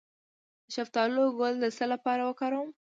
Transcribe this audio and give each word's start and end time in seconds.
د 0.65 0.67
شفتالو 0.75 1.23
ګل 1.39 1.53
د 1.61 1.65
څه 1.77 1.85
لپاره 1.93 2.21
وکاروم؟ 2.29 2.69